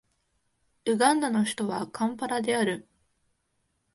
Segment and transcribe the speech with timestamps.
[0.85, 2.87] ウガンダの首都はカンパラである